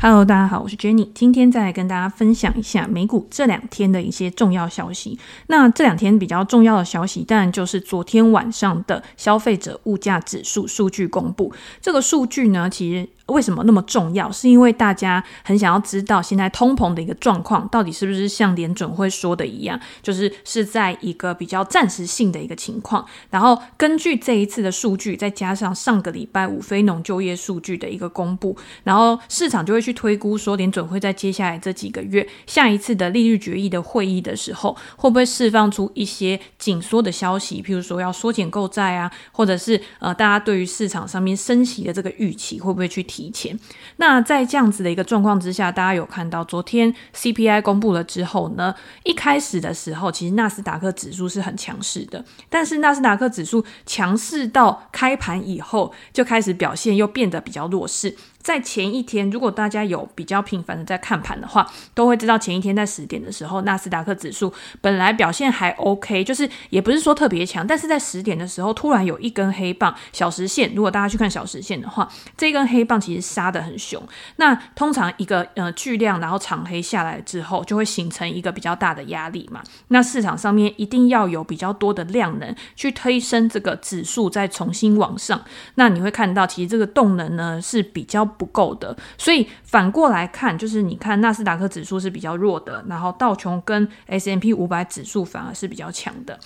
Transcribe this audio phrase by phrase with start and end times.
[0.00, 5.18] Hello，大家好，我是 Jenny，今天再来跟大家分享一下美股这两天的一些重要消息。
[5.48, 11.52] 那这两天比较重要的消息，当然就是昨天晚上的消费者物价指数数据公布。
[11.80, 13.08] 这个数据呢，其实。
[13.28, 14.30] 为什么那么重要？
[14.30, 23.04] 是因为大家很想要知道现在通膨的一个状况到底是不是像联准会说的一样，就是是在一个比较暂时性的一个情况。
[23.30, 43.17] 然后根据这一次的数据，再加上上个礼拜五非农就业数据的一个公布，然后市场就会去推估说，联准会在接下来这几个月下一次的利率决议的会议的时候，会不会释放出一些紧缩的消息，譬如说要缩减购债啊，或者是呃大家对于市场上面升息的这个预期会不会去提。
[43.18, 43.58] 提前，
[43.96, 48.72] 那在这样子的一个状况之下，大家有看到昨天 CPI 公布了之后呢，
[49.02, 58.16] 一开始的时候，其实纳斯达克指数是很强势的，但是纳斯达克指数强势到开盘以后，就开始表现又变得比较弱势。
[58.40, 70.74] 在前一天，如果大家有比较频繁的在看盘的话，都会知道前一天在十点的时候，纳斯达克指数本来表现还 OK，就是也不是说特别强，但是在十点的时候，突然有一根黑棒小时线。
[70.74, 74.02] 如果大家去看小时线的话，这根黑棒其实杀得很凶。
[74.36, 79.62] 那通常一个呃巨量然后长黑下来之后，就会形成一个比较大的压力嘛。
[79.88, 85.42] 那市场上面一定要有比较多的量能去推升这个指数再重新往上。
[85.74, 88.27] 那你会看到，其实这个动能呢是比较。
[88.28, 96.38] 不够的，所以反过来看，就是你看纳斯达克指数是比较弱的，然后道琼跟 S M P 五百指数反而是比较强的。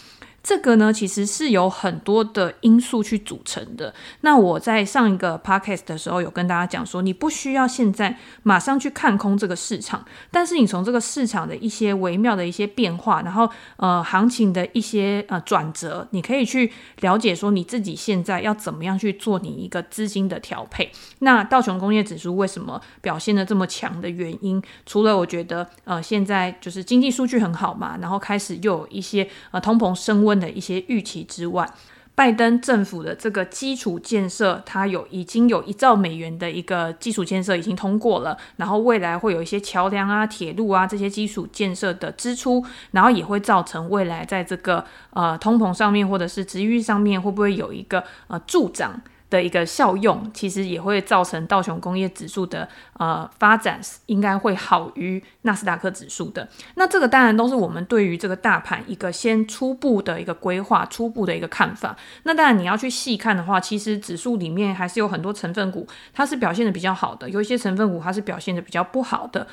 [0.42, 3.94] 这个呢，其实是有很多的因素去组成的。
[4.22, 20.90] 那我在上一个 podcast 的时候有跟大家讲说，你不需要现在马上去看空这个市场，但是你从这个市场的一些微妙的一些变化，然后呃行情的一些呃转折，你可以去了解说你自己现在要怎么样去做你一个资金的调配。
[21.20, 30.31] 那道琼工业指数为什么表现的这么强的原因，除了我觉得呃现在就是经济数据很好嘛，然后开始又有一些呃通膨升温。
[30.38, 31.68] 的一些预期之外，
[32.14, 49.00] 拜登政府的这个基础建设，它有已经有一兆美元的一个基础建设已经通过了，然后未来会有一些桥梁啊、铁路啊这些基础建设的支出，然后也会造成未来在这个呃通膨上面或者是值域上面会不会有一个呃助长。
[49.32, 56.46] 的一个效用，其实也会造成道琼工业指数的呃发展应该会好于纳斯达克指数的。
[56.74, 61.96] 那这个当然都是我们对于这个大盘一个先初步的一个规划、初步的一个看法。
[62.24, 69.46] 那当然你要去细看的话，其实指数里面还是有很多成分股，它是表现的比较好的，有一些成分股它是表现的比较不好的。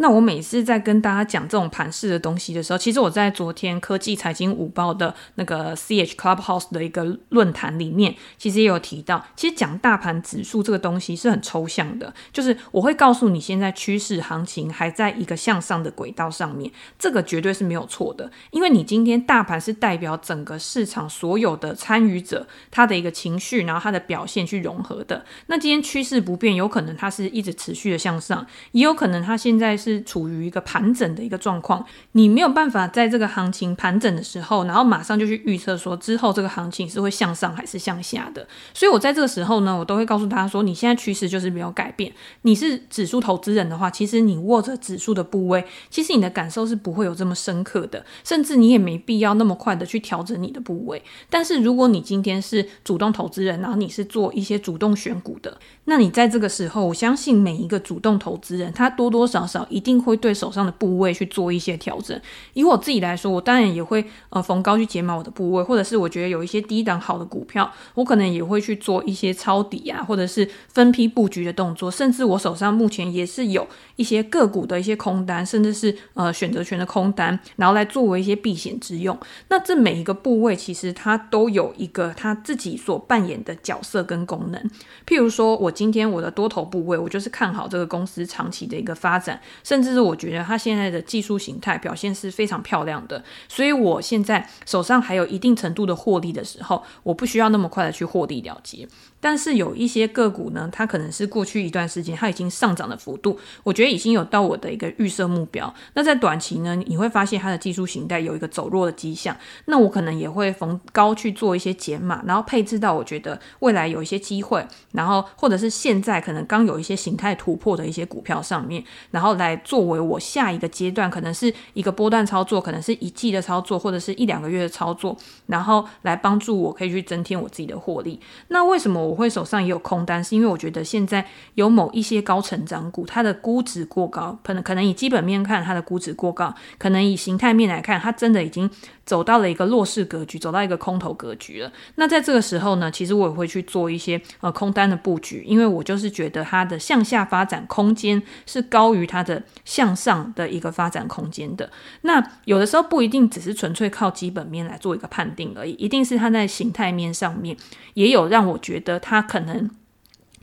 [0.00, 25.26] 那我每次在跟大家讲这种盘势的东西的时候，其实我在昨天科技财经五报的那个 CH Clubhouse 的一个论坛里面，其实也有提到，其实讲大盘指数这个东西是很抽象的，就是我会告诉你现在趋势行情还在一个向上的轨道上面，这个绝对是没有错的，因为你今天大盘是代表整个市场所有的参与者他的一个情绪，然后他的表现去融合的。
[25.48, 29.89] 那今天趋势不变，有可能它是一直持续的向上，也有可能它现在是。
[29.94, 38.46] 是处于一个盘整的一个状况，你没有办法在这个行情盘整的时候，然后马上就去预测说之后这个行情是会向上还是向下的。
[38.72, 42.12] 所以我在这个时候呢，我都会告诉大家说，你现在趋势就是没有改变。
[42.42, 51.02] 你是指数投资人的话，其实你握着指数的部位，其实你的感受是不会有这么深刻的，甚至你也没必要那么快的去调整你的部位。
[51.28, 59.79] 但是如果你今天是主动投资人，然后你是做一些主动选股的，那你在这个时候，我相信每一个主动投资人，他多多少少一。
[59.80, 62.20] 一定会对手上的部位去做一些调整。
[62.52, 71.90] 以我自己来说，我当然也会呃逢高去减码我的部位，或者是我觉得有一些低档好的股票，我可能也会去做一些抄底啊，或者是分批布局的动作。
[71.90, 79.18] 甚至我手上目前也是有一些个股的一些空单，甚至是呃选择权的空单，然后来作为一些避险之用。
[79.48, 84.60] 那这每一个部位其实它都有一个它自己所扮演的角色跟功能。
[85.06, 89.40] 譬如说我今天我的多头部位，我就是看好这个公司长期的一个发展。
[89.70, 98.88] 甚至是我觉得它现在的技术形态表现是非常漂亮的，所以我现在手上还有一定程度的获利的时候，我不需要那么快的去获利了结。
[99.20, 105.72] 但是有一些个股呢，它可能是过去一段时间它已经上涨的幅度，我觉得已经有到我的一个预设目标。
[105.94, 109.36] 那在短期呢，你会发现它的技术形态有一个走弱的迹象，
[109.66, 119.60] 那我可能也会逢高去做一些减码，然后配置到我觉得未来有一些机会，然后或者是现在可能刚有一些形态突破的一些股票上面，然后来。
[119.62, 125.16] 作为我下一个阶段，可能是一个波段操作，可能是一季的操作，或者是一两个月的操作，
[125.46, 128.18] 然后来帮助我可以去增添我自己的获利。
[128.48, 130.22] 那为什么我会手上也有空单？
[130.22, 138.70] 是因为我觉得现在有某一些高成长股，它的估值过高，可能可能以基本面看它的估值过高，可能以形态面来看，它真的已经
[139.10, 141.72] 走到了一个弱势格局，走到一个空头格局了。
[141.96, 151.68] 那在这个时候呢，其实我也会去做一些呃空单的布局，因为我就是觉得它的向下发展空间是高于它的向上的一个发展空间的。
[152.02, 157.56] 那有的时候不一定只是纯粹靠基本面来做一个判定而已，一定是它在形态面上面
[157.94, 159.68] 也有让我觉得它可能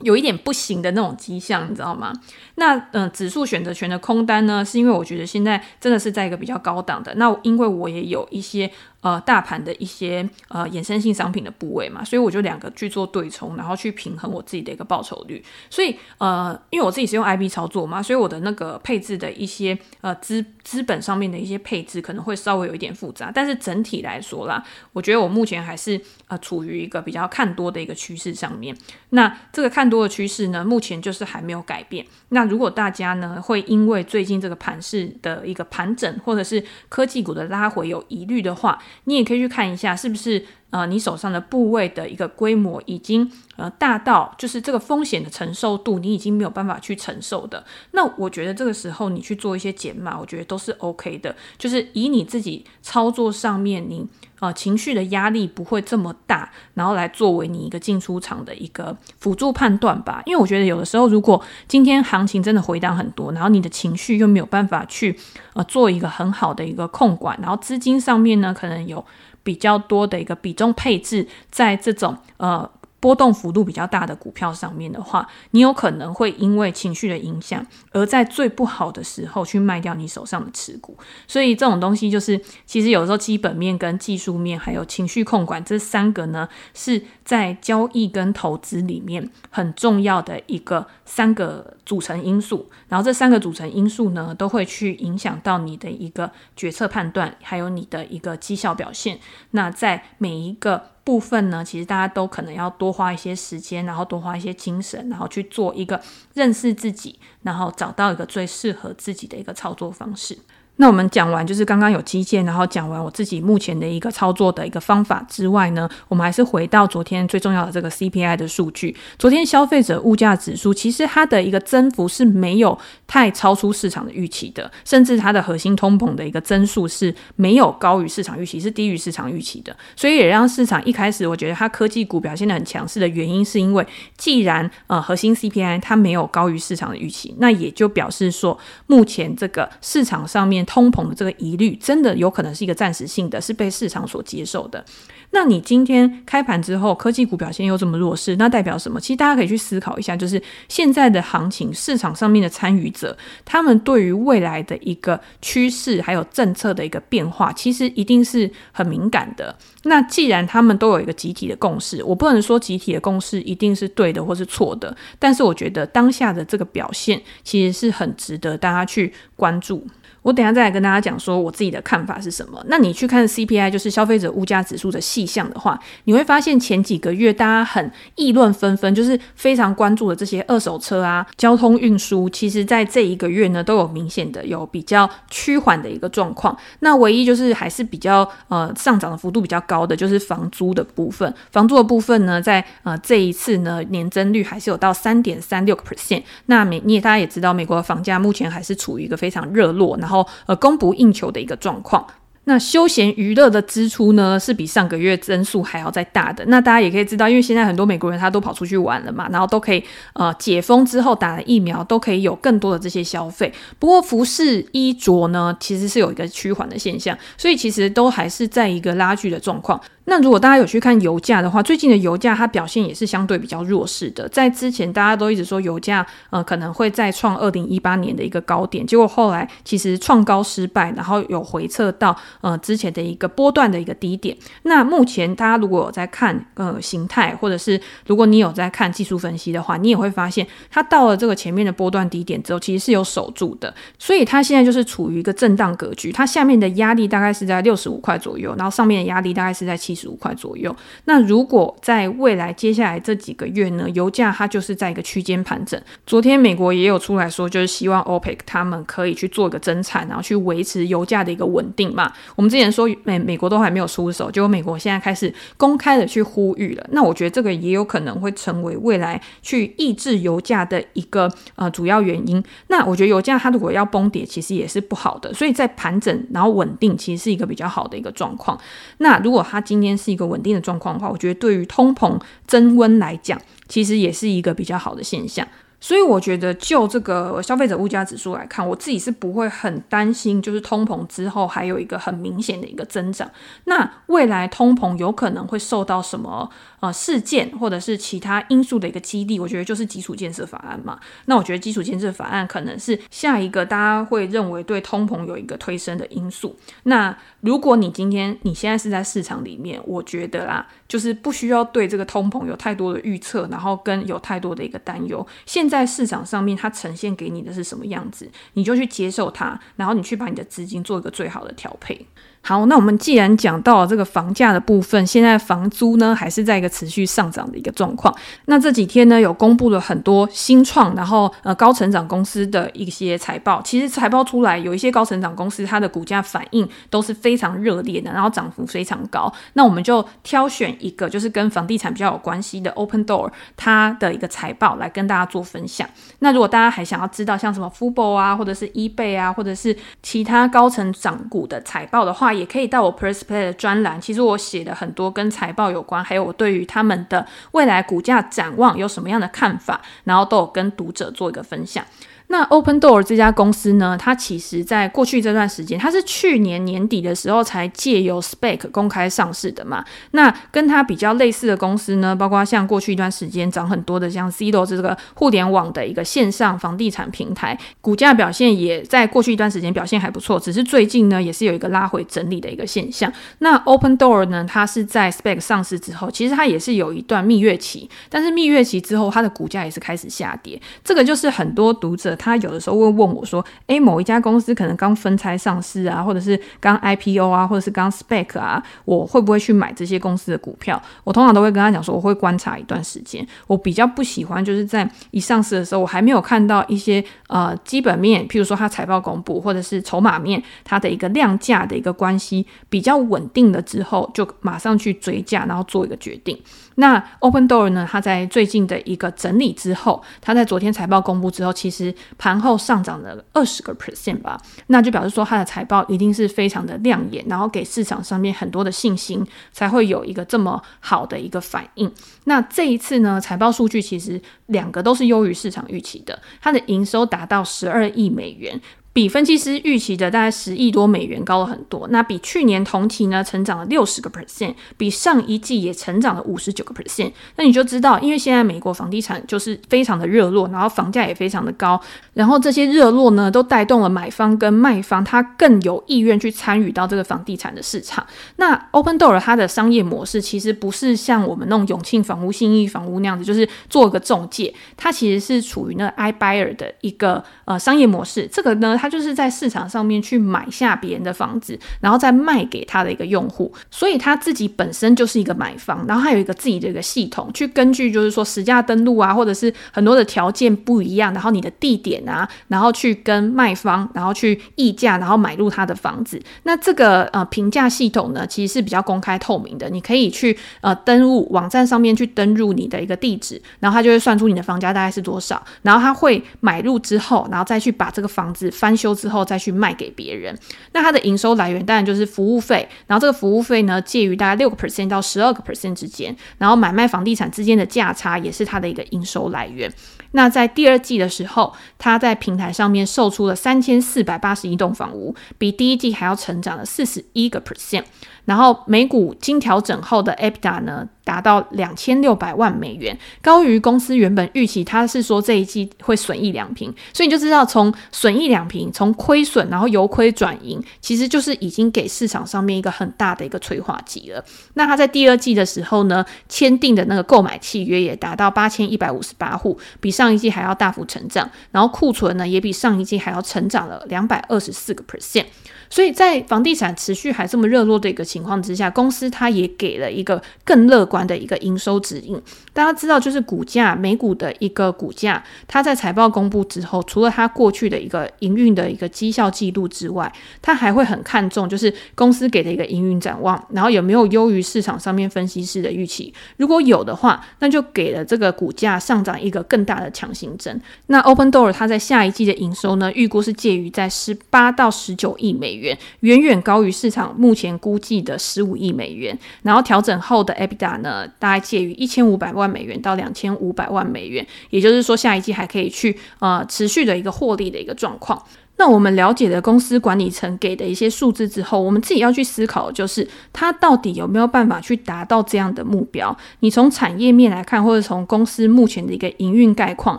[0.02, 2.12] 有一点不行的那种迹象，你知道吗？
[2.54, 7.14] 那嗯、指数选择权的空单呢，是因为我觉得现在真的是在一个比较高档的。
[7.16, 8.70] 那因为我也有一些。
[9.00, 15.40] 呃，大盘的一些呃衍生性商品的部位嘛，所以我就两个去做对冲，然后去平衡我自己的一个报酬率。
[15.70, 24.62] 所以呃，因为我自己是用 IB 操作嘛，所以我的那个配置的一些呃资资本上面的一些配置可能会稍微有一点复杂，但是整体来说啦，
[24.92, 28.76] 我觉得我目前还是呃处于一个比较看多的一个趋势上面。
[29.10, 32.04] 那这个看多的趋势呢，目前就是还没有改变。
[32.30, 47.64] 那如果大家呢会因为最近这个盘势的一个盘整，或者是科技股的拉回有疑虑的话，你也可以去看一下，是不是呃，你手上的部位的一个规模已经呃大到，就是这个风险的承受度，你已经没有办法去承受的。
[47.92, 51.34] 那我觉得这个时候你去做一些减码，我觉得都是 OK 的。
[51.56, 54.06] 就是以你自己操作上面，你
[54.40, 60.22] 呃情绪的压力不会这么大，然后来作为你一个进出场的一个辅助判断吧。
[60.26, 65.18] 因为我觉得有的时候，如果今天行情真的回档很多，然后你的情绪又没有办法去
[65.54, 69.04] 呃做一个很好的一个控管，然后资金上面呢可能有。
[69.44, 80.96] 比较多的一个比重配置在这种呃波动幅度比较大的股票上面的话，你有可能会因为情绪的影响，而在最不好的时候去卖掉你手上的持股。
[81.26, 92.68] 所以这种东西就是，其实有时候基本面跟技术面还有情绪控管这三个呢，是在交易跟投资里面很重要的一个三个组成因素。
[92.88, 99.20] 然后这三个组成因素呢，都会去影响到你的一个决策判断，还有你的一个绩效表现。
[99.52, 105.98] 那在每一个部分呢，其实大家都可能要多花一些时间，然后多花一些精神，然后去做一个
[106.34, 110.38] 认识自己，然后找到一个最适合自己的一个操作方式。
[110.80, 118.96] 那我们讲完就是刚刚有基建，然后讲完我自己目前的一个操作的一个方法之外呢，我们还是回到昨天最重要的这个 CPI 的数据。
[119.18, 122.78] 昨天消费者物价指数其实它的一个增幅是没有
[123.08, 129.76] 太超出市场的预期的，甚至它的核心通膨的一个增速是没有高于市场预期，是低于市场预期的。
[129.96, 133.84] 所以也让市场一开始我觉得它科技股表现得很强势的原因，是因为
[134.16, 140.64] 既然呃核心 CPI 它没有高于市场的预期，那也就表示说目前这个市场上面。
[140.68, 144.84] 通膨的这个疑虑，真的有可能是一个暂时性的，是被市场所接受的。
[145.30, 149.00] 那你今天开盘之后，科技股表现又这么弱势，那代表什么？
[149.00, 153.16] 其实大家可以去思考一下，就是现在的行情，市场上面的参与者，
[153.46, 159.54] 他们对于未来的一个趋势还有政策的一个变化，其实一定是很敏感的。
[159.84, 169.86] 那既然他们都有一个集体的共识，我不能说集体的共识一定是对的或是错的，但是我觉得当下的这个表现，其实是很值得大家去关注。
[170.22, 172.60] 我等下再来跟大家讲说我自己的看法是什么。
[172.66, 186.58] 那你去看 CPI，就是消费者物价指数的细项的话，你会发现前几个月大家很议论纷纷，就是非常关注的这些二手车啊、交通运输，其实在这一个月呢都有明显的有比较趋缓的一个状况。
[186.80, 191.32] 那唯一就是还是比较呃上涨的幅度比较高的，就是房租的部分。
[191.52, 196.24] 房租的部分呢，在呃这一次呢年增率还是有到三点三六个 percent。
[196.46, 202.04] 那美你也大家也知道，美国的房价目前还是处于一个非常热络，然后呃，供不应求的一个状况。
[202.44, 206.42] 那休闲娱乐的支出呢，是比上个月增速还要再大的。
[206.46, 213.52] 那大家也可以知道，因为现在很多美国人他都跑出去玩了嘛，然后都可以呃解封之后打了疫苗，都可以有更多的这些消费。
[213.78, 219.78] 不过服饰衣着呢，其实是有一个趋缓的现象，所以其实都还是在一个拉锯的状况。
[220.10, 224.26] 那如果大家有去看油价的话，最近的油价它表现也是相对比较弱势的。
[224.30, 234.34] 在之前大家都一直说油价呃可能会再创二零一八年的一个高点，结果后来其实创高失败，然后有回撤到呃之前的一个波段的一个低点。
[234.62, 243.74] 那目前大家如果有在看呃形态，或者是如果你有在看技术分析的话，你也会发现它到了这个前面的波段低点之后，其实是有守住的。
[243.98, 249.97] 所以它现在就是处于一个震荡格局，它下面的压力大概是在六十五块左右，然后上面的压力大概是在七。
[249.98, 250.74] 十五块左右。
[251.06, 255.80] 那如果在未来接下来这几个月呢，油价它就是在一个区间盘整。
[256.06, 262.12] 昨天美国也有出来说，就是希望 OPEC 他们可以去做一个增产，然后去维持油价的一个稳定嘛。
[262.36, 266.86] 我们之前说美美国都还没有出手，结果美国现在开始公开的去呼吁了。
[266.92, 272.42] 那我觉得这个也有可能会成为未来去抑制油价的一个呃主要原因。
[272.68, 275.32] 那我觉得油价它如果要崩跌，其实也是不好的。
[275.34, 278.58] 所以在盘整然后稳定，其实是一个比较好的一个状况。
[278.98, 285.46] 那如果它今今天是一个稳定的状况的话，我觉得对于通膨增温来讲，其实也是一个比较好的现象。
[285.80, 293.30] 所以我觉得，就这个消费者物价指数来看，我自己是不会很担心，就是通膨之后还有一个很明显的一个增长。
[293.66, 299.38] 那未来通膨有可能会受到什么呃事件或者是其他因素的一个激励？
[299.38, 300.98] 我觉得就是基础建设法案嘛。
[301.26, 306.56] 那我觉得基础建设法案可能是下一个大家会认为对通膨有一个推升的因素。
[306.84, 315.26] 那如果你今天你现在是在市场里面，我觉得啦，就是不需要对这个通膨有太多的预测，然后跟有太多的一个担忧。
[315.46, 322.06] 现在市场上面，它呈现给你的是什么样子，你就去接受它，然后你去把你的资金做一个最好的调配。
[322.40, 328.14] 好，那我们既然讲到了这个房价的部分，现在房租呢还是在一个持续上涨的一个状况。
[328.46, 333.60] 那这几天呢有公布了很多新创，然后呃高成长公司的一些财报。
[333.62, 339.32] 其实财报出来，有一些高成长公司它的股价反应都是非常热烈的，然后涨幅非常高。
[339.54, 345.88] 那我们就挑选一个就是跟房地产比较有关系的 Opendoor 它的一个财报来跟大家做分享。
[346.20, 361.84] 那如果大家还想要知道像什么 Fubo 啊，或者是 eBay 啊，或者是其他高成长股的财报的话，也可以到我 PressPlay 的专栏，其实我写的很多跟财报有关，还有我对于与他们的未来股价展望有什么样的看法，然后都有跟读者做一个分享。
[362.30, 369.82] 那 Opendoor 这家公司呢，它其实在过去这段时间，它是去年年底的时候才借由 SPAC 公开上市的嘛。
[370.10, 383.10] 那跟它比较类似的公司呢，包括像过去一段时间涨很多的像 Zillow 这个互联网的一个线上房地产平台，股价表现也在过去一段时间表现还不错，只是最近呢也是有一个拉回整理的一个现象。
[383.38, 390.60] 那 Opendoor 呢，它是在 SPAC 上市之后，其实它也是有一段蜜月期，但是蜜月期之后，它的股价也是开始下跌。
[390.84, 392.17] 这个就是很多读者。
[392.18, 403.26] 他有的时候会问我说：“诶，某一家公司可能刚分拆上市啊，或者是刚 IPO 啊，或者是刚 spec 啊，我会不会去买这些公司的股票？”我通常都会跟他讲说：“我会观察一段时间。
[403.46, 416.38] 我比较不喜欢就是在一上市的时候，我还没有看到一些呃基本面，譬如说它财报公布，或者是筹码面它的一个量价的一个关系比较稳定了之后，就马上去追价，然后做一个决定。”
[416.80, 417.86] 那 Opendoor 呢？
[417.90, 424.40] 它在最近的一个整理之后，它在昨天财报公布之后，其实盘后上涨了二十个 percent 吧。
[424.68, 431.92] 那就表示说，它的财报一定是非常的亮眼，然后给市场上面很多的信心，才会有一个这么好的一个反应。
[432.24, 438.60] 那这一次呢，财报数据其实两个都是优于市场预期的，它的营收达到十二亿美元。
[438.98, 447.12] 比分析师预期的大概十亿多美元高了很多，那比去年同期呢成长了六十个 percent，比上一季也成长了五十九个 percent。
[447.36, 451.80] 那你就知道，因为现在美国房地产就是非常的热络，然后房价也非常的高，
[452.14, 458.04] 然后这些热络呢都带动了买方跟卖方，他更有意愿去参与到这个房地产的市场。
[458.34, 468.28] 那 Opendoor 它的商业模式其实不是像我们那种永庆房屋、信义房屋那样子，就是做个中介，它其实是处于那 iBuyer 的一个呃商业模式。
[468.32, 486.20] 这个呢，它就是在市场上面去买下别人的房子，然后再卖给他的一个用户，所以他自己本身就是一个买方，然后他有一个自己的一个系统，去根据就是说实价登录啊，或者是很多的条件不一样，然后你的地点啊，然后去跟卖方，然后去议价，然后买入他的房子。
[486.44, 500.38] 那这个呃评价系统呢，其实是比较公开透明的，你可以去呃登录网站上面去登入你的一个地址，然后他就会算出你的房价大概是多少，然后他会买入之后，然后再去把这个房子翻修之后再去卖给别人，
[500.72, 509.68] 那它的营收来源当然就是服务费，然后这个服务费呢介于大概六个 percent 到十二个 percent 之间，然后买卖房地产之间的价差也是它的一个营收来源。
[510.12, 517.84] 那在第二季的时候，它在平台上面售出了三千四百八十一栋房屋，比第一季还要成长了四十一个 percent。
[518.28, 524.62] 然后每股经调整后的 EBITDA 呢，达到两千六百万美元，高于公司原本预期。
[524.62, 534.22] 他是说这一季会损益两平，所以你就知道从损益两平，从亏损然后由亏转盈，其实就是已经给市场上面一个很大的一个催化剂了。
[534.52, 545.24] 那他在第二季的时候呢，签订的那个购买契约也达到八千一百五十八户，比上一季还要大幅成长，然后库存呢也比上一季还要成长了两百二十四个 percent。
[545.70, 552.20] 所以在房地产持续还这么热络的一个情况之下，公司它也给了一个更乐观的一个营收指引。
[552.52, 560.10] 大家知道，就是股价美股的一个股价，它在财报公布之后，除了它过去的一个营运的一个绩效记录之外，
[560.40, 566.12] 它还会很看重就是公司给的一个营运展望，然后有没有优于市场上面分析师的预期。
[566.38, 570.60] 如果有的话，那就给了这个股价上涨一个更大的强心针。
[570.86, 575.57] 那 Opendoor 它在下一季的营收呢，预估是介于在十八到十九亿美元。
[576.00, 588.22] 远远高于市场目前估计的十五亿美元，然后调整后的 EBITDA 呢，大概介于一千五百万美元到两千五百万美元，也就是说下一季还可以去呃持续的一个获利的一个状况。
[588.58, 596.14] 那我们了解了公司管理层给的一些数字之后，我们自己要去思考，就是它到底有没有办法去达到这样的目标？
[596.40, 599.98] 你从产业面来看，或者从公司目前的一个营运概况，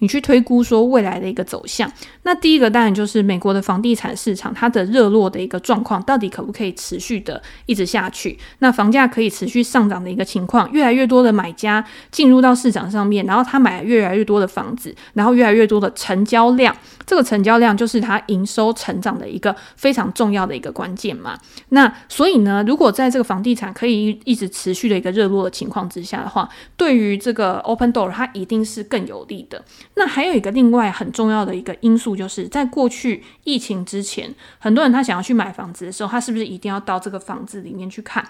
[0.00, 1.90] 你去推估说未来的一个走向。
[2.24, 8.36] 那第一个当然就是美国的房地产市场，它的热络的一个状况，到底可不可以持续的一直下去？
[8.58, 16.74] 那房价可以持续上涨的一个情况，越来越多的买家进入到市场上面，然后他买了越来越多的房子，然后越来越多的成交量，
[17.06, 18.20] 这个成交量就是它。
[18.28, 21.38] 营收成长的一个非常重要的一个关键嘛，
[21.70, 29.64] 那所以呢，如果在这个房地产可以一直持续的一个热络的情况之下的话，对于这个 Opendoor 它一定是更有利的。
[29.94, 38.24] 那还有一个另外很重要的一个因素，就是在过去疫情之前，很多人他想要去买房子的时候，他是不是一定要到这个房子里面去看？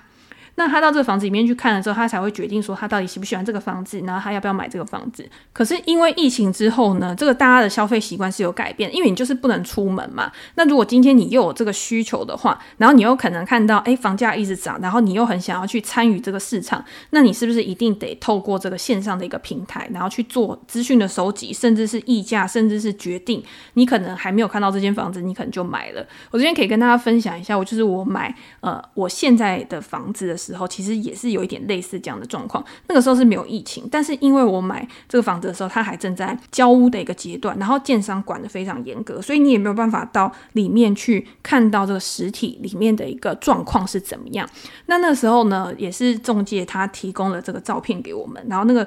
[0.56, 5.28] 那他到这个房子里面去看了之后，他才会决定说他到底喜不喜欢这个房子，然后他要不要买这个房子。
[5.52, 10.30] 可是因为疫情之后呢，这个大家的消费习惯是有改变，因为你就是不能出门嘛。
[10.54, 23.42] 那如果今天你又有这个需求的话，然后你又可能看到，诶，房价一直涨，然后你又很想要去参与这个市场，那你是不是一定得透过这个线上的一个平台，然后去做资讯的收集，甚至是议价，甚至是决定？
[23.74, 26.06] 你可能还没有看到这间房子，你可能就买了。
[26.30, 32.64] 我这边可以跟大家分享一下，我就是我买呃我现在的房子的时候，其实也是有一点类似这样的状况。
[32.88, 44.48] 那个时候是没有疫情，但是因为我买这个房子的时候，它还正在交屋的一个阶段，然后建商管的非常严格，所以你也没有办法到里面去看到这个实体里面的一个状况是怎么样。
[44.86, 48.86] 那那个时候呢，也是中介他提供了这个照片给我们，然后那个。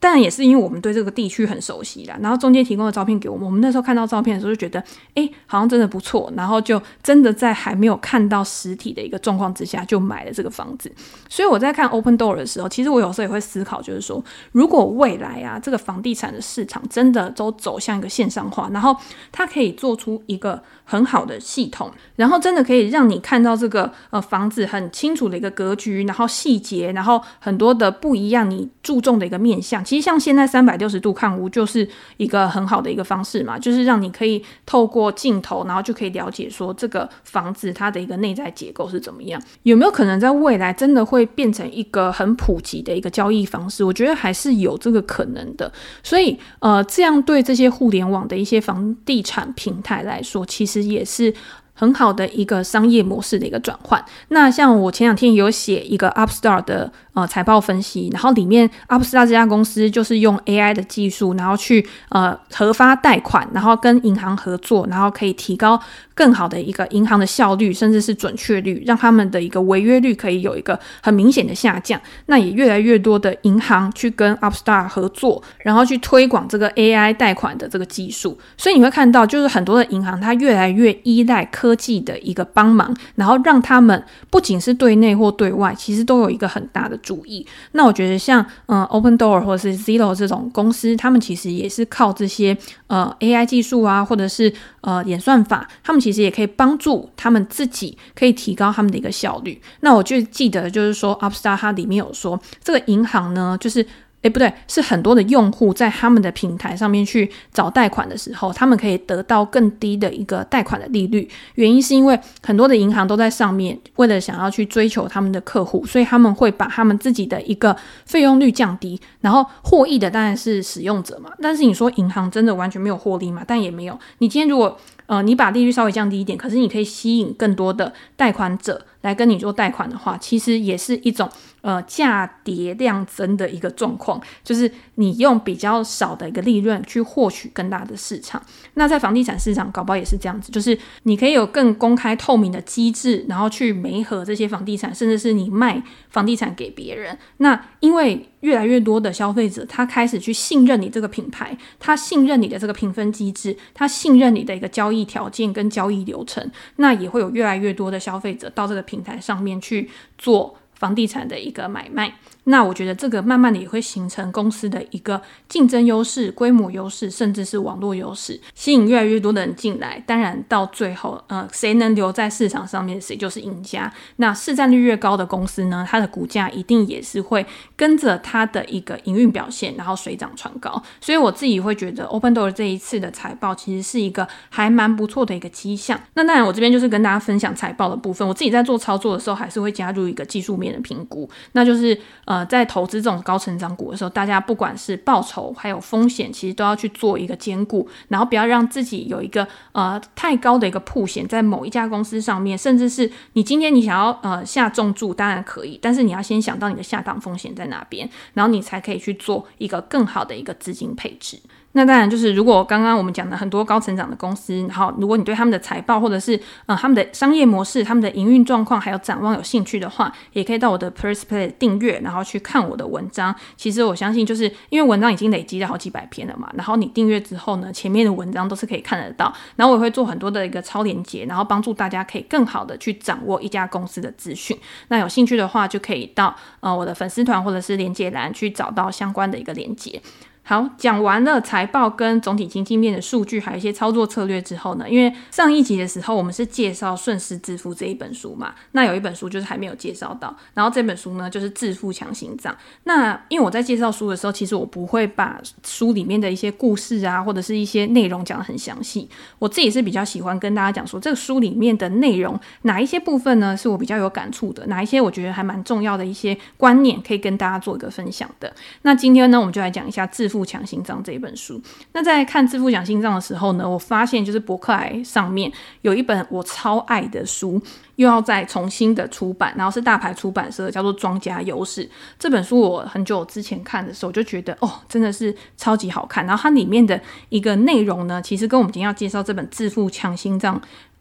[0.00, 4.82] 当然也是因为我们对这个地区很熟悉啦，然后中介提供的照片给我们，我们那时候看到照片的时候就觉得，
[5.14, 10.92] 哎，好像真的不错，然后就真的在还没有看到实体的一个状况之下就买了这个房子。
[11.28, 18.96] 所以我在看 Opendoor 的时候，其实我有时候也会思考，就是说，如果未来啊这个房地产的市场真的都走向一个线上化，然后
[19.32, 29.84] 它可以做出一个很好的系统，然后真的可以让你看到这个呃房子很清楚的一个格局，然后细节，然后很多的不一样你注重的一个面向。
[29.84, 39.38] 其实像现在三百六十度看屋就是一个很好的一个方式嘛，就是让你可以透过镜头，然后就可以了解说这个房子它的一个内在结构是怎么样。
[39.64, 43.84] 有没有可能在未来真的会变成一个很普及的一个交易方式？
[43.84, 45.70] 我觉得还是有这个可能的。
[46.02, 51.34] 所以呃，这样对这些互联网的一些房地产平台来说，其实也是。
[51.78, 54.04] 很好的一个商业模式的一个转换。
[54.28, 65.80] 那像我前两天有写一个 Upstart 的呃财报分析，然后里面 Upstart 这家公司就是用 AI 的技术，然后去呃核发贷款，然后跟银行合作，然后可以提高
[66.16, 72.00] 更好的一个银行的效率，甚至是准确率，让他们的一个违约率可以有一个很明显的下降。
[72.26, 78.36] 那也越来越多的银行去跟 Upstart 合作，然后去推广这个 AI 贷款的这个技术。
[78.56, 81.67] 所以你会看到，就是很多的银行它越来越依赖科。
[81.68, 87.46] 科技的一个帮忙，然后让他们不仅是对内或对外，其实都有一个很大的注意。
[87.72, 94.50] 那我觉得像嗯 Opendoor 或者是 Zero 这种公司，他们其实也是靠这些呃 AI 技术啊，或者是
[94.80, 99.60] 呃演算法，他们其实也可以帮助他们自己可以提高他们的一个效率。
[99.80, 103.84] 那我就记得就是说 Upstart 它里面有说，这个银行呢就是。
[104.22, 111.28] 诶，不对，是很多的用户在他们的平台上面去找贷款的时候，他们可以得到更低的一个贷款的利率。
[111.54, 117.76] 原因是因为很多的银行都在上面，为了想要去追求他们的客户，所以他们会把他们自己的一个
[118.06, 121.30] 费用率降低，然后获益的当然是使用者嘛。
[121.40, 123.44] 但是你说银行真的完全没有获利嘛？
[123.46, 123.96] 但也没有。
[124.18, 124.76] 你今天如果
[125.06, 131.28] 呃，你把利率稍微降低一点，可是你可以吸引更多的贷款者来跟你做贷款的话，其实也是一种
[131.62, 138.40] 呃价跌量增的一个状况，就是你用比较少的一个利润去获取更大的市场。
[138.74, 147.16] 那在房地产市场搞不好也是这样子，就是你可以有更公开透明的机制，然后去媒合这些房地产，甚至是你卖房地产给别人。
[147.38, 162.12] 那因为越来越多的消费者他开始去信任你这个品牌，他信任你的这个评分机制，他信任你的一个交易条件跟交易流程，那也会有越来越多的消费者到这个平台上面去做房地产的一个买卖。
[162.48, 170.02] 那我觉得这个慢慢的也会形成公司的一个竞争优势、规模优势，甚至是网络优势，吸引越来越多的人进来。
[170.06, 173.92] 当然，到最后，呃，谁能留在市场上面，谁就是赢家。
[174.16, 177.44] 那市占率越高的公司呢，它的股价一定也是会
[177.76, 180.82] 跟着它的一个营运表现，然后水涨船高。
[181.02, 186.00] 所以我自己会觉得，Opendoor 这一次的财报其实是一个还蛮不错的一个迹象。
[186.14, 188.26] 那当然，我这边就是跟大家分享财报的部分。
[188.26, 192.37] 我自己在做操作的时候，还是会加入一个技术面的评估，那就是呃。
[192.38, 211.40] 呃，在投资这种高成长股的时候，大家不管是报酬还有风险，其实都要去做一个兼顾，然后不要让自己有一个呃太高的一个铺险在某一家公司上面，甚至是你今天你想要呃下重注，当然可以，但是你要先想到你的下档风险在哪边，然后你才可以去做一个更好的一个资金配置。
[211.72, 223.34] 那当然就是，如果刚刚我们讲的很多高成长的公司，然后如果你对他们的财报或者是呃他们的商业模式、他们的营运状况还有展望有兴趣的话，也可以到我的 PersPlay 订阅，然后去看我的文章。
[223.56, 229.32] 其实我相信，就是因为文章已经累积了好几百篇了嘛，然后你订阅之后呢，前面的文章都是可以看得到。
[229.56, 234.58] 然后我也会做很多的一个超连接，然后帮助大家可以更好的去掌握一家公司的资讯。
[234.88, 240.00] 那有兴趣的话，就可以到呃我的粉丝团或者是连接栏去找到相关的一个连接。
[240.48, 252.50] 好，讲完了财报跟总体经济面的数据，还有一些操作策略之后呢，因为上一集的时候我们是介绍《顺势致富》这一本书嘛，那有一本书就是还没有介绍到，然后这本书呢就是《致富强心脏》。
[252.84, 259.06] 那因为我在介绍书的时候，其实我不会把书里面的一些故事啊，或者是一些内容讲得很详细。
[259.38, 268.50] 我自己是比较喜欢跟大家讲说，这个书里面的内容哪一些部分呢，是我比较有感触的，哪一些我觉得还蛮重要的一些观念，可以跟大家做一个分享的。
[268.80, 270.37] 那今天呢，我们就来讲一下致富。
[270.38, 271.60] 《富强心脏》这一本书，
[271.92, 275.50] 那在看《致富强心脏》的时候呢，我发现就是博客来上面
[275.82, 277.60] 有一本我超爱的书，
[277.96, 281.84] 又要再重新的出版，然后是大牌出版社，叫做《庄家优势》
[282.20, 282.60] 这本书。
[282.60, 286.24] 我很久之前看的时候，就觉得哦，真的是超级好看。
[286.24, 290.56] 然后它里面的一个内容呢，其实跟我们今天要介绍这本《致富强心脏》。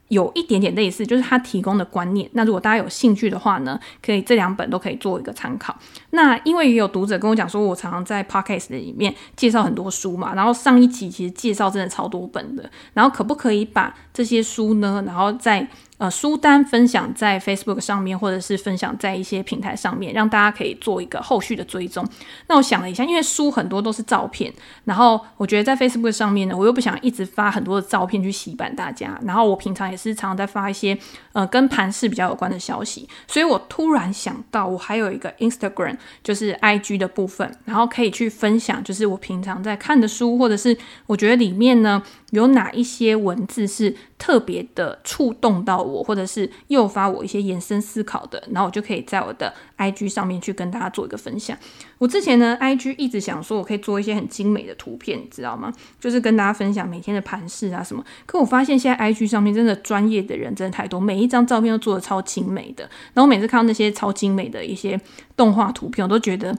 [0.10, 2.30] 有一点点类似，就是他提供的观念。
[2.34, 5.76] 那如果大家有兴趣的话呢，可以这两本都可以做一个参考。
[6.12, 22.08] 那因为也有读者跟我讲说，我常常在 podcast 里面介绍很多书嘛，然后上一集其实介绍真的超多本的，然后可不可以把这些书呢，然后再呃，书单分享在 Facebook 上面，或者是分享在一些平台上面，让大家可以做一个后续的追踪。
[22.48, 24.54] 那我想了一下，因为书很多都是照片，
[24.86, 29.20] 然后我觉得在 Facebook 上面呢，我又不想一直发很多的照片去洗版大家。
[29.24, 30.96] 然后我平常也是常常在发一些
[31.34, 51.58] 呃跟盘势比较有关的消息，所以我突然想到，我还有一个 Instagram，就是 IG 的部分，然后可以去分享，就是我平常在看的书，或者是我觉得里面呢有哪一些文字是特别的触动到我，或者是诱发我一些延伸思考的，然后我就可以在我的 IG 上面去跟大家做一个分享。
[51.98, 55.72] 我之前呢，IG 一直想说我可以做一些很精美的图片，你知道吗？
[56.00, 58.04] 就是跟大家分享每天的盘势啊什么。
[58.26, 62.90] 可我发现现在 IG 上面真的专业的人真的太多，每一张照片都做得超精美的。
[63.14, 65.00] 然后每次看到那些超精美的一些
[65.38, 66.56] 动画图片，我都觉得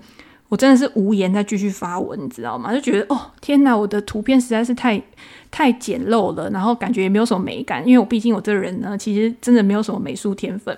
[0.49, 2.73] 我真的是无言再继续发文，你知道吗？
[2.73, 5.03] 就觉得哦天哪，我的图片实在是太。
[5.51, 10.77] 太简陋了，然后感觉也没有什么美感，因为我毕竟我这个人呢，其实真的没有什么美术天分。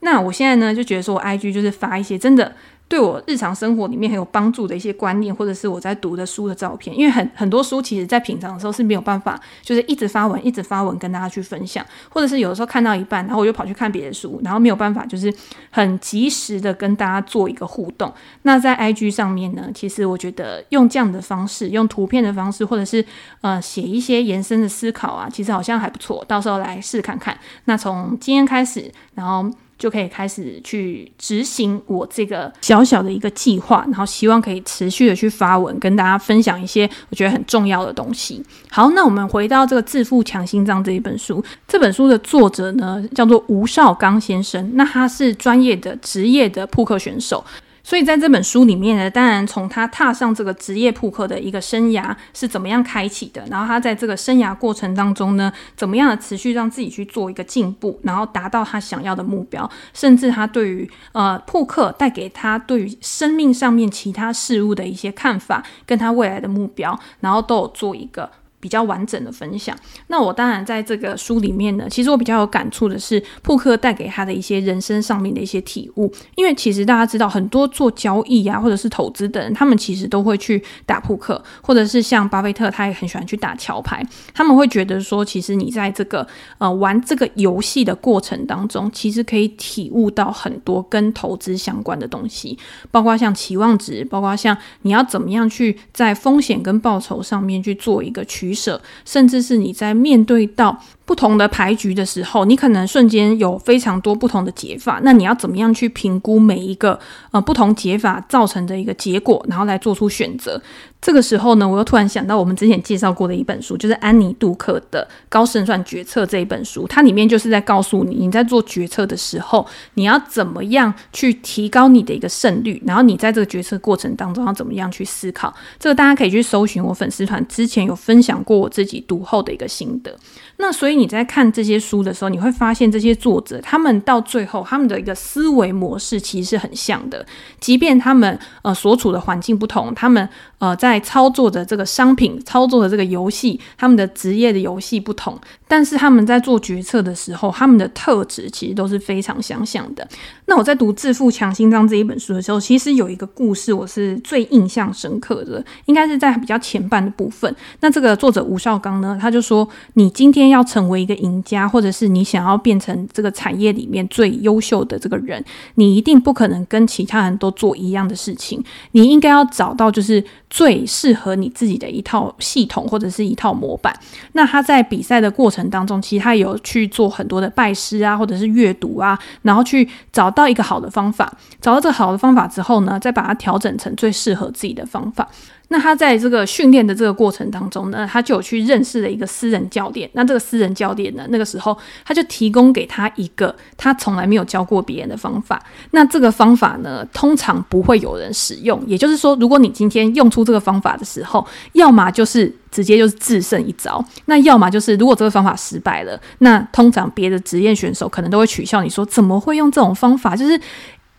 [0.00, 2.52] 那我现在呢，就觉得说我 IG 就是发一些真的。
[2.92, 15.32] 对我日常生活里面很有帮助的一些观念，或者是我在读的书的照片，因为很很多书其实在平常的时候是没有办法，就是一直发文一直发文跟大家去分享，或者是有的时候看到一半，然后我又跑去看别的书，然后没有办法就是
[15.70, 18.12] 很及时的跟大家做一个互动。
[18.42, 23.02] 那在 IG 上面呢，其实我觉得用这样的方式，用图片的方式，或者是
[23.40, 27.34] 呃写一些延伸的思考啊，其实好像还不错，到时候来试看看。
[27.64, 29.50] 那从今天开始，然后。
[29.82, 38.40] 就可以开始去执行我这个小小的一个计划，然后希望可以持续的去发文，跟大家分享一些我觉得很重要的东西。
[38.70, 47.44] 好，那我们回到这个《致富强心脏》这一本书，这本书的作者呢叫做吴绍刚先生，那他是专业的职业的扑克选手。
[47.84, 68.30] 所以在这本书里面呢，当然从他踏上这个职业扑克的一个生涯是怎么样开启的，然后他在这个生涯过程当中呢，怎么样的持续让自己去做一个进步，然后达到他想要的目标，甚至他对于呃扑克带给他对于生命上面其他事物的一些看法，跟他未来的目标，然后都有做一个。
[68.62, 69.76] 比较完整的分享。
[70.06, 76.08] 那我当然在这个书里面呢，其实我比较有感触的是扑克带给他的一些人生上面的一些体悟。
[76.36, 84.00] 因为其实大家知道，很多做交易啊或者是投资的人，他们其实都会去打扑克，或者是像巴菲特，他也很喜欢去打桥牌。
[84.32, 86.24] 他们会觉得说，其实你在这个
[86.58, 92.56] 呃玩这个游戏的过程当中，其实可以体悟到很多跟投资相关的东西，
[92.92, 98.62] 包括像期望值，包括像你要怎么样去在风险跟报酬上面去做一个取。
[98.62, 105.00] 舍，甚至是你在面对到不同的牌局的时候，你可能瞬间有非常多不同的解法。
[105.02, 106.98] 那你要怎么样去评估每一个
[107.32, 110.60] 呃不同解法造成的一个结果，然后来做出选择？
[111.00, 116.86] 这个时候呢，我又突然想到我们之前介绍过的一本书，就是安妮杜克的《高胜算决策》这一本书。
[116.86, 125.52] 它里面就是在告诉你，你在做决策的时候，你要怎么样去提高你的一个胜率，然后你在这个决策过程当中要怎么样去思考。
[125.80, 130.16] 这个大家可以去搜寻我粉丝团之前有分享过我自己读后的一个心得。
[130.58, 137.26] 那所以你在看这些书的时候，你会发现这些作者他们到最后他们的一个思维模式其实是很像的，
[137.58, 145.36] 即便他们呃所处的环境不同，他们呃在操作的这个商品、操作的这个游戏，他们的职业的游戏不同，
[145.66, 150.06] 但是他们在做决策的时候，他们的特质其实都是非常相像的。
[150.46, 157.52] 那我在读《致富强心脏》这一本书的时候，其实有一个故事我是最印象深刻的，应该是在比较前半的部分。
[157.80, 168.62] 那这个作者吴绍刚呢，他就说：“你今天。”要成为一个赢家，或者是你想要变成这个产业里面最优秀的这个人，你一定不可能跟其他人都做一样的事情。
[168.92, 173.94] 你应该要找到就是最适合你自己的一套系统或者是一套模板。
[174.32, 181.32] 那他在比赛的过程当中，其实他有去做很多的拜师啊，或者是阅读啊，然后去找到一个好的方法。
[181.60, 185.28] 找到这个好的方法之后呢，再把它调整成最适合自己的方法。
[185.68, 190.08] 那他在这个训练的这个过程当中呢，他就有去认识了一个私人教练。
[190.12, 195.62] 那这个私人教练呢，那个时候他就提供给他一个他从来没有教过别人的方法。
[195.92, 198.82] 那这个方法呢，通常不会有人使用。
[198.86, 210.36] 也就是说，如果你今天用出这个方法的时候，要么就是直接就是制胜一招，那要么就是如果这个方法失败了，那通常别的职业选手可能都会取笑你说，怎么会用这种方法？
[210.36, 210.60] 就是。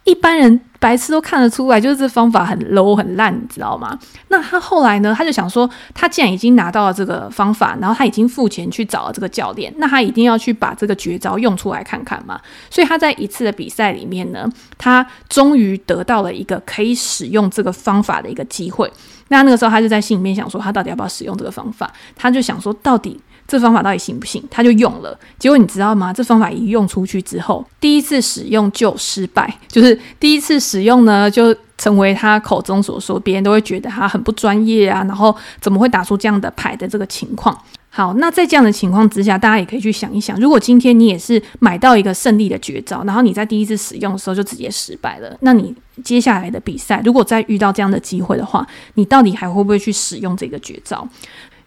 [0.05, 3.97] 一般人白痴都看得出来，就是这方法很 low 很烂，你知道吗？
[4.27, 5.15] 那他后来呢？
[5.17, 12.37] 他就想说，他既然已经拿到了这个方法，然后他已经付钱去找了这个教练，那他一定要去把这个绝招用出来看看嘛。
[12.69, 14.45] 所以他在一次的比赛里面呢，
[14.77, 18.91] 他终于得到了一个可以使用这个方法的一个机会。
[19.29, 21.89] 那那个时候，他就在心里面想说，他到底要不要使用这个方法？
[22.13, 23.17] 他就想说，到底。
[23.47, 24.43] 这方法到底行不行？
[24.49, 26.11] 他就用了，结果你知道吗？
[26.13, 37.55] 这方法一用出去之后，第一次使用就失败，就是第一次使用呢，就成为他口中所说，别人都会觉得他很不专业啊，然后怎么会打出这样的牌的这个情况。
[37.95, 51.07] 好，那在这样的情况之下，大家也可以去想一想，如果今天你也是买到一个胜利的绝招，然后你在第一次使用的时候就直接失败了，那你接下来的比赛，如果再遇到这样的机会的话，你到底还会不会去使用这个绝招？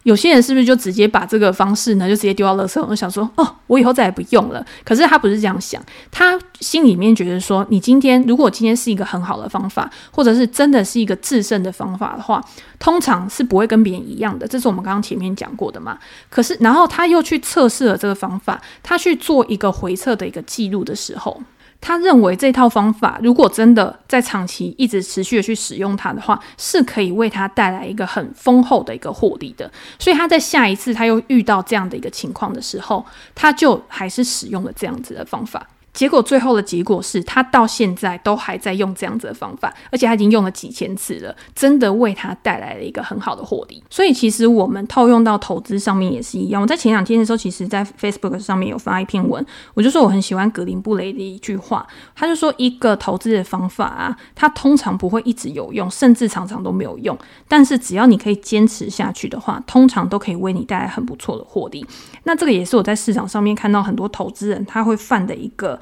[0.07, 4.65] 有些人是不是就直接把这个方式呢，就直接丢到垃圾桶，我想说，哦，我以后再也不用了。
[4.85, 12.41] 可是他不是这样想，他心里面觉得说，你今天如果今天是一个很好的方法，或者是真的是一个制胜的方法的话，
[12.79, 14.47] 通常是不会跟别人一样的。
[14.47, 15.97] 这是我们刚刚前面讲过的嘛。
[16.29, 21.41] 可是，然后他又去测试了这个方法，他去做一个回测的一个记录的时候。
[21.79, 29.71] 他认为这套方法，如果真的在长期一直持续的去使用它的话，是可以为他带来一个很丰厚的一个获利的。
[29.97, 35.65] 所以他在下一次他又遇到这样的一个情况的时候，他就还是使用了这样子的方法。
[35.97, 43.81] 结果最后的结果是他到现在都还在用这样子的方法，而且他已经用了几千次了，真的为他带来了一个很好的获利。
[43.89, 46.61] 所以其实我们套用到投资上面也是一样。
[46.61, 61.83] 我在前两天的时候，其实在 Facebook 上面有发一篇文，我就说我很喜欢格林布雷的一句话，他就说一个投资的方法啊，它通常不会一直有用，甚至常常都没有用，但是只要你可以坚持下去的话，通常都可以为你带来很不错的获利。
[62.25, 65.79] 那这个也是我在市场上面看到很多投资人他会犯的一个。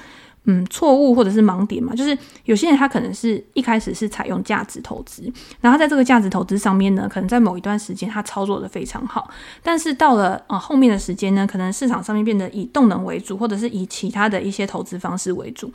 [0.47, 9.27] 嗯，错误或者是盲点嘛，就是有些人他可能是一开始是采用价值投资，然后在这个价值投资上面呢，可能在某一段时间他操作的非常好，
[9.63, 15.71] 但是到了啊、呃、后面的时间呢，可能市场上面变得以动能为主，或者是以其他的一些投资方式为主，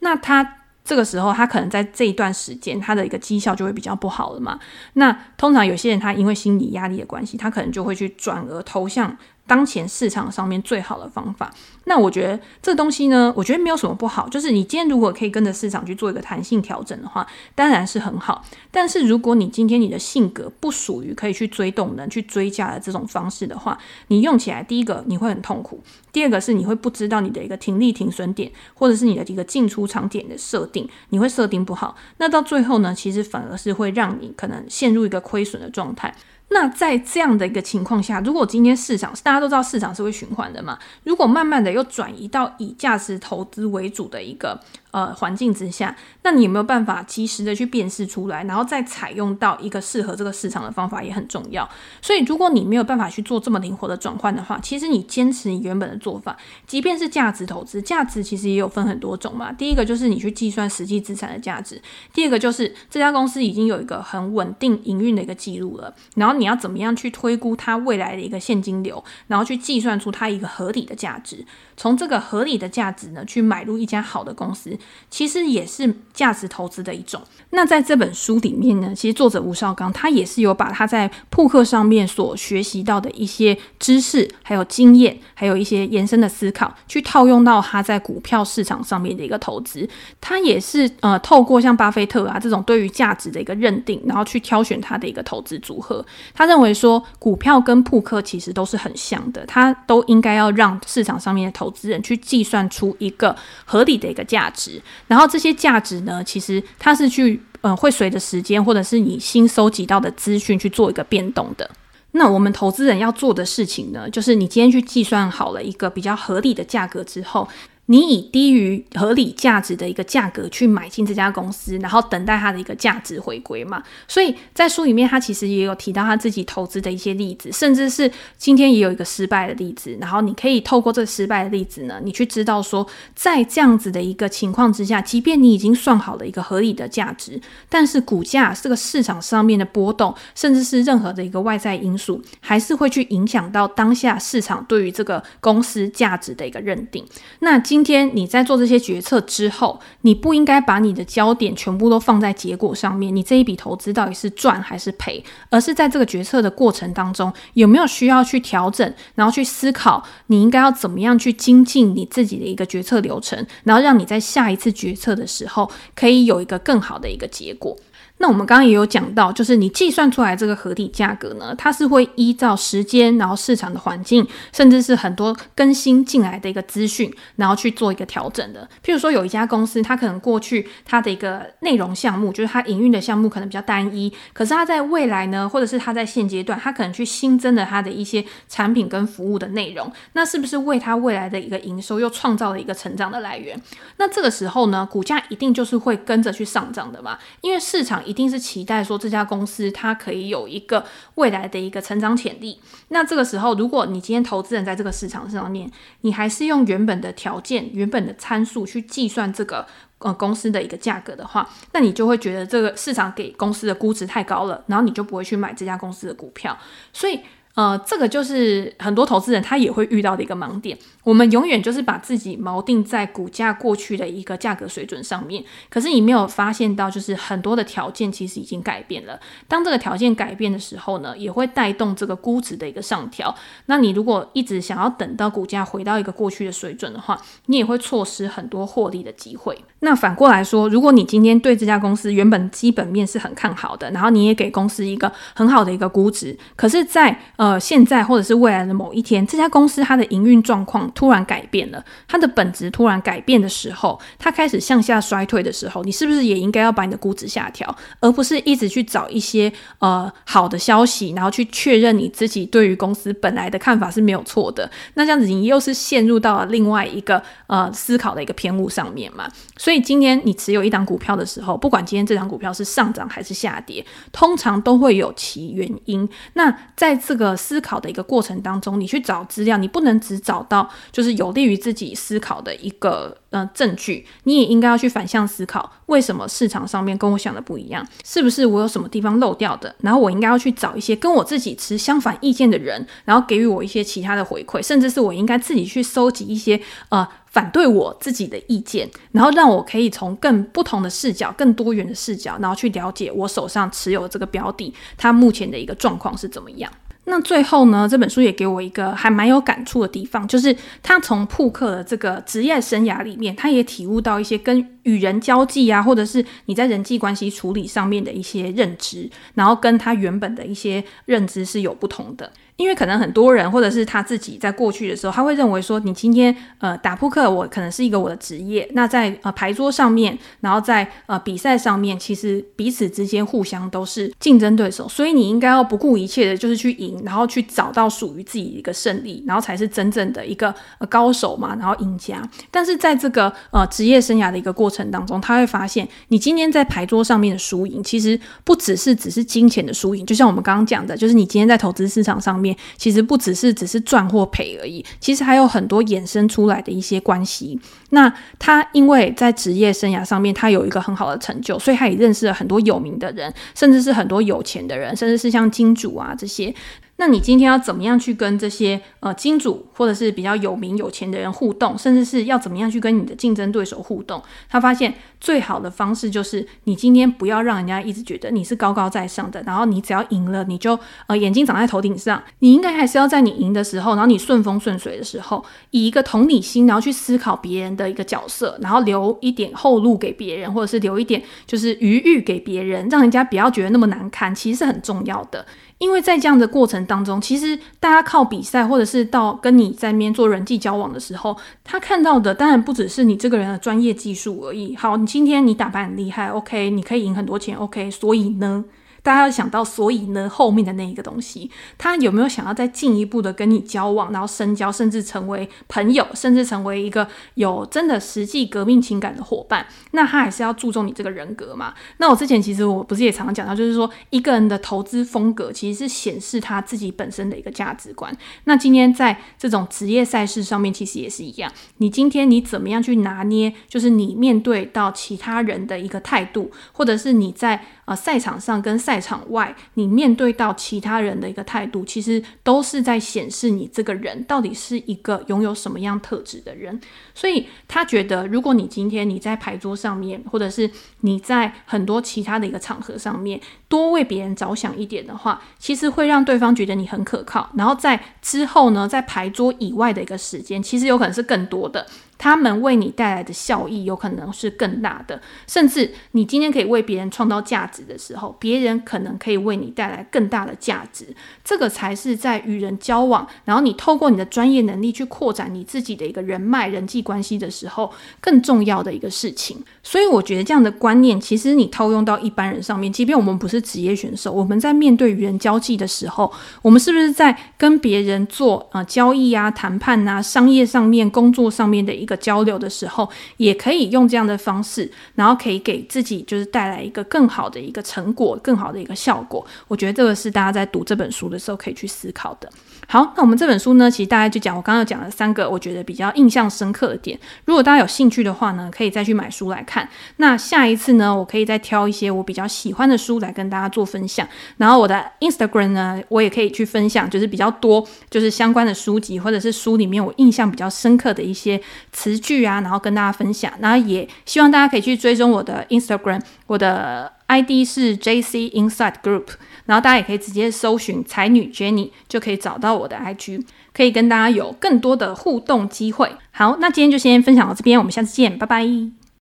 [0.00, 4.58] 那他这个时候，他可能在这一段时间，他的一个绩效就会比较不好了嘛。
[4.94, 9.16] 那通常有些人他因为心理压力的关系，他可能就会去转而投向。
[9.46, 11.52] 当前市场上面最好的方法，
[11.84, 14.28] 那我觉得这东西呢，我觉得没有什么不好。
[14.28, 17.26] 就是你今天如果可以跟着市场去做一个弹性调整的话，
[17.56, 18.44] 当然是很好。
[18.70, 23.76] 但是如果你今天你的性格不属于可以去追动能、去追价的这种方式的话，
[24.06, 31.96] 你用起来第一个你会很痛苦，第二个是你会不知道你的一个停利停损点，或者是你的一个进出场点的设定，你会设定不好。
[32.18, 36.14] 那到最后呢，其实反而是会让你可能陷入一个亏损的状态。
[36.50, 44.60] 那在这样的一个情况下，如果今天市场大家都知道市场是会循环的嘛，如果慢慢的又转移到以价值投资为主的一个。
[44.92, 51.70] 呃，环境之下，那你有没有办法及时的去辨识出来，然后再采用到一个适合这个市场的方法也很重要。
[52.02, 56.36] 所以，如果你没有办法去做这么灵活的转换的话，其实你坚持你原本的做法，
[56.66, 59.52] 即便是价值投资，价值其实也有分很多种嘛。
[59.52, 61.80] 第一个就是你去计算实际资产的价值，
[62.12, 71.44] 第二个就是这家公司已经有一个很稳定营运的一个记录了，然后你要怎么样去推估它未来的一个现金流，然后去计算出它一个合理的价值，
[71.76, 74.76] 从这个合理的价值呢，去买入一家好的公司。
[75.10, 77.20] 其实也是价值投资的一种。
[77.50, 89.88] 那在这本书里面呢，其实作者吴绍刚他也是有把他在扑克上面所学习到的一些知识，还有经验，还有一些延伸的思考，去套用到他在股票市场上面的一个投资。
[90.20, 96.04] 他也是呃，透过像巴菲特啊这种对于价值的一个认定，然后去挑选他的一个投资组合。
[96.34, 104.80] 他认为说，股票跟扑克其实都是很像的，他都应该要让市场上面的投资人去计算出一个合理的一个价值。
[105.06, 111.68] 然后这些价值呢，其实它是去，嗯、会随着时间或者是你新收集到的资讯去做一个变动的。
[112.12, 117.48] 那我们投资人要做的事情呢，就是你今天去计算好了一个比较合理的价格之后。
[117.90, 123.82] 你以低于合理价值的一个价格去买进这家公司，然后等待它的一个价值回归嘛。
[124.06, 129.98] 所以在书里面，他其实也有提到他自己投资的一些例子，甚至是今天也有一个失败的例子。
[130.00, 147.04] 然后你可以透过这失败的例子呢，你去知道说，在这样子的一个情况之下，即便你已经算好了一个合理的价值，但是股价这个市场上面的波动，甚至是任何的一个外在因素，还是会去影响到当下市场对于这个公司价值的一个认定。
[147.40, 167.74] 那今今天你在做这些决策之后，你不应该把你的焦点全部都放在结果上面，你这一笔投资到底是赚还是赔，而是在这个决策的过程当中，有没有需要去调整，然后去思考你应该要怎么样去精进你自己的一个决策流程，然后让你在下一次决策的时候可以有一个更好的一个结果。
[168.22, 178.68] 那我们刚刚也有讲到，就是你计算出来这个合理价格呢，它是会依照时间，然后市场的环境，甚至是很多更新进来的一个资讯，然后去做一个调整的。
[178.84, 193.58] 譬如说，有一家公司，它可能过去它的一个内容项目，就是它营运的项目可能比较单一，可是它在未来呢，或者是它在现阶段，它可能去新增了它的一些产品跟服务的内容，那是不是为它未来的一个营收又创造了一个成长的来源？
[193.96, 198.04] 那这个时候呢，股价一定就是会跟着去上涨的嘛，因为市场。
[198.10, 202.58] 一定是期待说这家公司它可以有一个未来的一个成长潜力。
[202.88, 205.70] 那这个时候，如果你今天投资人在这个市场上面，
[206.00, 209.64] 你还是用原本的条件、原本的参数去计算这个
[209.98, 216.58] 呃公司的一个价格的话，那你就会觉得这个市场给公司的估值太高了，然后你就不会去买这家公司的股票。
[216.92, 217.20] 所以。
[217.56, 220.78] 呃，这个就是很多投资人他也会遇到的一个盲点。
[221.04, 229.18] 我们永远就是把自己锚定在股价过去的一个价格水准上面，可是你没有发现到，就是很多的条件其实已经改变了。
[229.48, 233.34] 当这个条件改变的时候呢，也会带动这个估值的一个上调。
[233.66, 239.58] 那你如果一直想要等到股价回到一个过去的水准的话，你也会错失很多获利的机会。
[239.80, 264.70] 那反过来说，如果你今天对这家公司原本基本面是很看好的，然后你也给公司一个很好的一个估值，可是在，呃现在或者是未来的某一天，这家公司它的营运状况突然改变了，它的本质突然改变的时候，它开始向下衰退的时候，你是不是也应该要把你的估值下调，而不是一直去找一些呃好的消息，然后去确认你自己对于公司本来的看法是没有错的？
[264.94, 269.28] 那这样子你又是陷入到了另外一个呃思考的一个偏误上面嘛？
[269.56, 276.08] 所以今天你持有一档股票的时候，不管今天这档股票是上涨还是下跌，通常都会有其原因。
[276.34, 287.86] 那在这个思考的一个过程当中，你去找资料，你不能只找到就是有利于自己思考的一个呃证据，你也应该要去反向思考，为什么市场上面跟我想的不一样？
[288.04, 289.74] 是不是我有什么地方漏掉的？
[289.80, 297.06] 然后我应该要去找一些跟我自己持相反意见的人，然后给予我一些其他的回馈，甚至是我应该自己去收集一些呃。
[297.30, 306.68] 反对我自己的意见，然后让我可以从更不同的视角、更多元的视角，然后去了解我手上持有这个标的，它目前的一个状况是怎么样。
[307.10, 322.32] 那最后呢，这本书也给我一个还蛮有感触的地方，就是他从扑克的这个职业生涯里面，他也体悟到一些跟与人交际啊，或者是你在人际关系处理上面的一些认知，然后跟他原本的一些认知是有不同的。
[322.60, 328.68] 因为可能很多人，或者是他自己在过去的时候，他会认为说，你今天呃打扑克，我可能是一个我的职业。
[328.74, 342.22] 那在呃牌桌上面，然后在呃比赛上面，其实彼此之间互相都是竞争对手，所以你应该要不顾一切的，就是去赢，然后去找到属于自己的一个胜利，然后才是真正的一个呃高手嘛，然后赢家。
[342.50, 352.49] 但是在这个呃职业生涯的一个过程当中，他会发现，你今天在牌桌上面的输赢，其实不只是只是金钱的输赢，就像我们刚刚讲的，就是你今天在投资市场上面。
[352.76, 357.58] 其实不只是只是赚或赔而已，其实还有很多衍生出来的一些关系。
[357.90, 366.54] 那他因为在职业生涯上面，他有一个很好的成就，所以他也认识了很多有名的人，甚至是很多有钱的人，甚至是像金主啊这些。
[367.00, 374.22] 那你今天要怎么样去跟这些呃金主或者是比较有名有钱的人互动，甚至是要怎么样去跟你的竞争对手互动？
[374.50, 382.22] 他发现最好的方式就是你今天不要让人家一直觉得你是高高在上的，然后你只要赢了你就呃眼睛长在头顶上。
[382.40, 395.46] 你应该还是要在你赢的时候，然后你顺风顺水的时候，以一个同理心，然后去思考别人的一个角色，然后留一点后路给别人，或者是留一点就是余裕给别人，让人家不要觉得那么难堪，其实是很重要的。
[395.80, 404.76] 因为在这样的过程当中，其实大家靠比赛，或者是到跟你在面做人际交往的时候，他看到的当然不只是你这个人的专业技术而已。
[404.76, 408.62] 好，你今天你打扮很厉害，OK，你可以赢很多钱，OK，所以呢？
[409.02, 419.66] 大家要想到，所以呢，后面的那一个东西，他有没有想要再进一步的跟你交往，然后深交，甚至成为朋友，甚至成为一个有真的实际革命情感的伙伴？
[419.92, 421.74] 那他还是要注重你这个人格嘛？
[421.98, 428.14] 那我之前其实我不是也常常讲到，就是说一个人的投资风格其实是显示他自己本身的一个价值观。
[428.44, 431.50] 那今天在这种职业赛事上面，其实也是一样。
[431.78, 446.80] 你今天你怎么样去拿捏，就是你面对到其他人的一个态度，或者是你在啊赛场上跟赛场外，你面对到其他人的一个态度，其实都是在显示你这个人到底是一个拥有什么样特质的人。
[447.12, 450.70] 所以他觉得，如果你今天你在牌桌上面，或者是
[451.00, 457.50] 你在很多其他的一个场合上面，多为别人着想一点的话，其实会让对方觉得你很可靠。
[457.56, 461.84] 然后在之后呢，在牌桌以外的一个时间，其实有可能是更多的。
[462.22, 471.06] 他们为你带来的效益有可能是更大的，甚至你今天可以为别人创造价值的时候，别人可能可以为你带来更大的价值。
[471.42, 477.90] 这个才是在与人交往，然后你透过你的专业能力去扩展你自己的一个人脉、人际关系的时候，
[478.20, 479.56] 更重要的一个事情。
[479.82, 499.46] 所以我觉得这样的观念，其实你套用到一般人上面，即便我们不是职业选手，我们在面对与人交际的时候，我们是不是在跟别人做呃交易啊、谈判啊、商业上面、工作上面的一的交流的时候，也可以用这样的方式，然后可以给自己就是带来一个更好的一个成果，更好的一个效果。
[499.68, 502.50] 我觉得这个是大家在读这本书的时候可以去思考的。
[502.92, 507.16] 好，那我们这本书呢，其实大概就讲我刚刚讲了三个我觉得比较印象深刻的点。
[507.44, 509.88] 如果大家有兴趣的话呢，可以再去买书来看。
[510.16, 514.26] 那下一次呢，我可以再挑一些我比较喜欢的书来跟大家做分享。
[514.56, 521.60] 然后我的 Instagram 呢，我也可以去分享，就是比较多就是相关的书籍或者是书里面我印象比较深刻的一些
[521.92, 523.52] 词句啊，然后跟大家分享。
[523.60, 529.26] 然后也希望大家可以去追踪我的 Instagram，我的 ID 是 JC Inside Group。
[529.70, 536.10] 然后大家也可以直接搜寻才女 Jenny，就可以找到我的 IG，可以跟大家有更多的互动机会。
[536.32, 538.99] 好，那今天就先分享到这边，我们下次见，拜拜。